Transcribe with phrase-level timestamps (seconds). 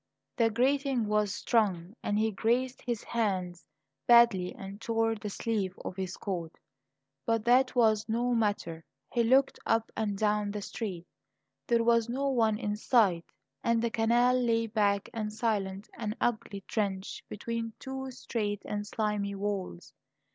[0.35, 3.67] The grating was strong, and he grazed his hands
[4.07, 6.57] badly and tore the sleeve of his coat;
[7.23, 8.83] but that was no matter.
[9.13, 11.05] He looked up and down the street;
[11.67, 13.25] there was no one in sight,
[13.63, 19.35] and the canal lay black and silent, an ugly trench between two straight and slimy
[19.35, 19.93] walls.